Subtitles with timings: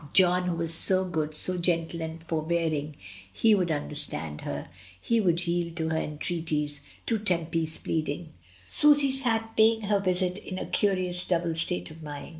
[0.13, 2.95] John who was so good, so gentle and forbearing,
[3.31, 4.67] he would understand her,
[4.99, 8.33] he would yield to her entrea ties, to Temp/s pleading.
[8.67, 12.29] Susy sat paying her visit in a curious, double state of mind.